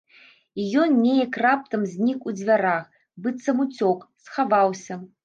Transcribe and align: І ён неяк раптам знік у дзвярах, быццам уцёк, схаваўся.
І 0.61 0.63
ён 0.83 0.95
неяк 1.01 1.35
раптам 1.45 1.83
знік 1.91 2.19
у 2.31 2.33
дзвярах, 2.39 2.87
быццам 3.27 3.63
уцёк, 3.67 3.99
схаваўся. 4.25 4.99